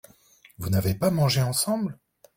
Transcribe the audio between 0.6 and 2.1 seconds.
n’avez pas mangé ensemble?